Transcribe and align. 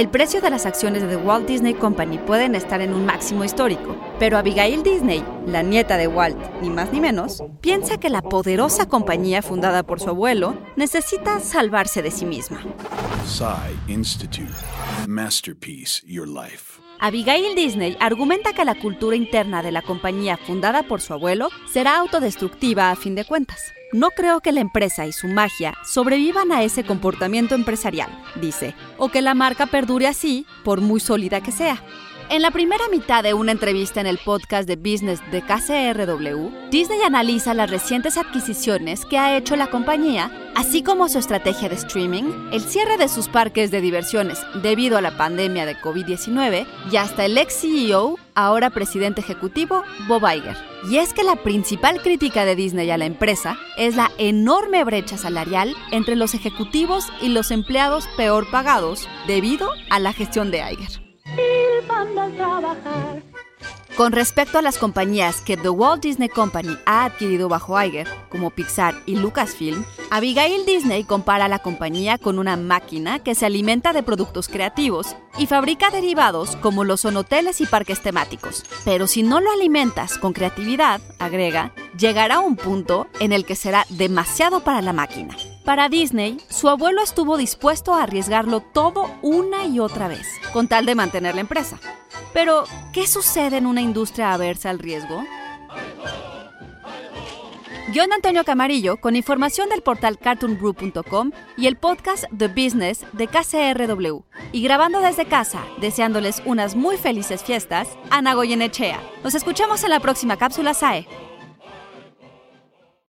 El 0.00 0.08
precio 0.08 0.40
de 0.40 0.48
las 0.48 0.64
acciones 0.64 1.02
de 1.02 1.08
The 1.08 1.16
Walt 1.16 1.46
Disney 1.46 1.74
Company 1.74 2.16
pueden 2.16 2.54
estar 2.54 2.80
en 2.80 2.94
un 2.94 3.04
máximo 3.04 3.44
histórico, 3.44 3.94
pero 4.18 4.38
Abigail 4.38 4.82
Disney, 4.82 5.22
la 5.44 5.60
nieta 5.60 5.98
de 5.98 6.06
Walt, 6.06 6.38
ni 6.62 6.70
más 6.70 6.90
ni 6.90 7.00
menos, 7.00 7.42
piensa 7.60 7.98
que 7.98 8.08
la 8.08 8.22
poderosa 8.22 8.88
compañía 8.88 9.42
fundada 9.42 9.82
por 9.82 10.00
su 10.00 10.08
abuelo 10.08 10.56
necesita 10.74 11.38
salvarse 11.38 12.00
de 12.00 12.10
sí 12.12 12.24
misma. 12.24 12.64
Masterpiece 15.06 16.00
Your 16.06 16.26
Life. 16.26 16.80
Abigail 17.02 17.54
Disney 17.54 17.96
argumenta 17.98 18.52
que 18.52 18.62
la 18.66 18.74
cultura 18.74 19.16
interna 19.16 19.62
de 19.62 19.72
la 19.72 19.80
compañía 19.80 20.36
fundada 20.36 20.82
por 20.82 21.00
su 21.00 21.14
abuelo 21.14 21.48
será 21.72 21.96
autodestructiva 21.96 22.90
a 22.90 22.96
fin 22.96 23.14
de 23.14 23.24
cuentas. 23.24 23.72
No 23.92 24.10
creo 24.10 24.40
que 24.40 24.52
la 24.52 24.60
empresa 24.60 25.06
y 25.06 25.12
su 25.12 25.26
magia 25.26 25.74
sobrevivan 25.82 26.52
a 26.52 26.62
ese 26.62 26.84
comportamiento 26.84 27.54
empresarial, 27.54 28.10
dice, 28.38 28.74
o 28.98 29.08
que 29.08 29.22
la 29.22 29.34
marca 29.34 29.64
perdure 29.64 30.08
así, 30.08 30.44
por 30.62 30.82
muy 30.82 31.00
sólida 31.00 31.40
que 31.40 31.52
sea. 31.52 31.82
En 32.30 32.42
la 32.42 32.52
primera 32.52 32.84
mitad 32.92 33.24
de 33.24 33.34
una 33.34 33.50
entrevista 33.50 34.00
en 34.00 34.06
el 34.06 34.16
podcast 34.18 34.68
de 34.68 34.76
Business 34.76 35.20
de 35.32 35.42
KCRW, 35.42 36.70
Disney 36.70 37.02
analiza 37.04 37.54
las 37.54 37.68
recientes 37.68 38.16
adquisiciones 38.16 39.04
que 39.04 39.18
ha 39.18 39.36
hecho 39.36 39.56
la 39.56 39.66
compañía, 39.66 40.30
así 40.54 40.84
como 40.84 41.08
su 41.08 41.18
estrategia 41.18 41.68
de 41.68 41.74
streaming, 41.74 42.50
el 42.52 42.60
cierre 42.60 42.98
de 42.98 43.08
sus 43.08 43.26
parques 43.26 43.72
de 43.72 43.80
diversiones 43.80 44.38
debido 44.62 44.96
a 44.96 45.00
la 45.00 45.16
pandemia 45.16 45.66
de 45.66 45.74
COVID-19 45.74 46.68
y 46.92 46.96
hasta 46.96 47.24
el 47.24 47.36
ex 47.36 47.62
CEO, 47.62 48.16
ahora 48.36 48.70
presidente 48.70 49.22
ejecutivo, 49.22 49.82
Bob 50.06 50.22
Iger. 50.22 50.56
Y 50.88 50.98
es 50.98 51.12
que 51.12 51.24
la 51.24 51.34
principal 51.34 52.00
crítica 52.00 52.44
de 52.44 52.54
Disney 52.54 52.92
a 52.92 52.96
la 52.96 53.06
empresa 53.06 53.58
es 53.76 53.96
la 53.96 54.12
enorme 54.18 54.84
brecha 54.84 55.18
salarial 55.18 55.74
entre 55.90 56.14
los 56.14 56.34
ejecutivos 56.34 57.08
y 57.20 57.30
los 57.30 57.50
empleados 57.50 58.06
peor 58.16 58.48
pagados 58.52 59.08
debido 59.26 59.68
a 59.90 59.98
la 59.98 60.12
gestión 60.12 60.52
de 60.52 60.58
Iger. 60.58 61.09
Con 64.00 64.12
respecto 64.12 64.56
a 64.56 64.62
las 64.62 64.78
compañías 64.78 65.42
que 65.42 65.58
The 65.58 65.68
Walt 65.68 66.02
Disney 66.02 66.30
Company 66.30 66.74
ha 66.86 67.04
adquirido 67.04 67.50
bajo 67.50 67.78
Iger, 67.78 68.08
como 68.30 68.48
Pixar 68.48 68.94
y 69.04 69.16
Lucasfilm, 69.16 69.84
Abigail 70.10 70.64
Disney 70.64 71.04
compara 71.04 71.48
la 71.48 71.58
compañía 71.58 72.16
con 72.16 72.38
una 72.38 72.56
máquina 72.56 73.18
que 73.18 73.34
se 73.34 73.44
alimenta 73.44 73.92
de 73.92 74.02
productos 74.02 74.48
creativos 74.48 75.16
y 75.36 75.46
fabrica 75.46 75.90
derivados 75.90 76.56
como 76.56 76.84
lo 76.84 76.96
son 76.96 77.18
hoteles 77.18 77.60
y 77.60 77.66
parques 77.66 78.00
temáticos. 78.00 78.64
Pero 78.86 79.06
si 79.06 79.22
no 79.22 79.38
lo 79.42 79.52
alimentas 79.52 80.16
con 80.16 80.32
creatividad, 80.32 81.02
agrega, 81.18 81.74
llegará 81.98 82.38
un 82.38 82.56
punto 82.56 83.06
en 83.18 83.32
el 83.32 83.44
que 83.44 83.54
será 83.54 83.84
demasiado 83.90 84.60
para 84.60 84.80
la 84.80 84.94
máquina. 84.94 85.36
Para 85.66 85.90
Disney, 85.90 86.38
su 86.48 86.70
abuelo 86.70 87.02
estuvo 87.02 87.36
dispuesto 87.36 87.92
a 87.92 88.04
arriesgarlo 88.04 88.60
todo 88.60 89.10
una 89.20 89.66
y 89.66 89.78
otra 89.78 90.08
vez, 90.08 90.26
con 90.54 90.68
tal 90.68 90.86
de 90.86 90.94
mantener 90.94 91.34
la 91.34 91.42
empresa. 91.42 91.78
Pero, 92.32 92.64
¿qué 92.92 93.06
sucede 93.06 93.56
en 93.56 93.66
una 93.66 93.80
industria 93.80 94.32
aversa 94.32 94.70
al 94.70 94.78
riesgo? 94.78 95.24
Guión 97.92 98.12
Antonio 98.12 98.44
Camarillo, 98.44 98.98
con 98.98 99.16
información 99.16 99.68
del 99.68 99.82
portal 99.82 100.16
cartoongroup.com 100.16 101.32
y 101.56 101.66
el 101.66 101.76
podcast 101.76 102.24
The 102.36 102.46
Business 102.46 103.04
de 103.12 103.26
KCRW. 103.26 104.22
Y 104.52 104.62
grabando 104.62 105.00
desde 105.00 105.24
casa, 105.24 105.64
deseándoles 105.80 106.40
unas 106.44 106.76
muy 106.76 106.96
felices 106.98 107.42
fiestas, 107.42 107.88
Ana 108.10 108.34
Goyenechea. 108.34 109.00
Nos 109.24 109.34
escuchamos 109.34 109.82
en 109.82 109.90
la 109.90 109.98
próxima 109.98 110.36
cápsula 110.36 110.72
SAE. 110.72 111.29